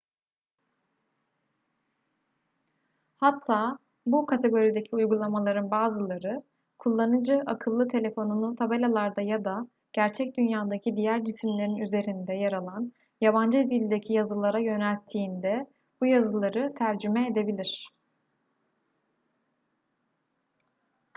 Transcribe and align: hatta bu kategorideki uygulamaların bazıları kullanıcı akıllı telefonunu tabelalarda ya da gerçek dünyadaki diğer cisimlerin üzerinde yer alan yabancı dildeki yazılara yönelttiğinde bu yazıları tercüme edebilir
hatta 3.17 3.79
bu 4.05 4.25
kategorideki 4.25 4.95
uygulamaların 4.95 5.71
bazıları 5.71 6.43
kullanıcı 6.79 7.41
akıllı 7.45 7.87
telefonunu 7.87 8.55
tabelalarda 8.55 9.21
ya 9.21 9.45
da 9.45 9.67
gerçek 9.93 10.37
dünyadaki 10.37 10.95
diğer 10.95 11.25
cisimlerin 11.25 11.75
üzerinde 11.75 12.33
yer 12.33 12.53
alan 12.53 12.93
yabancı 13.21 13.57
dildeki 13.71 14.13
yazılara 14.13 14.59
yönelttiğinde 14.59 15.67
bu 16.01 16.05
yazıları 16.05 16.73
tercüme 16.77 17.27
edebilir 17.27 17.89